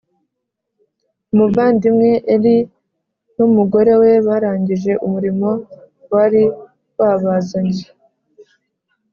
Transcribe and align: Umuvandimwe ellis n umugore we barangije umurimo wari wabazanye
Umuvandimwe 1.33 2.09
ellis 2.33 2.69
n 3.35 3.37
umugore 3.47 3.93
we 4.01 4.11
barangije 4.27 4.91
umurimo 5.05 5.49
wari 6.11 6.43
wabazanye 6.99 7.85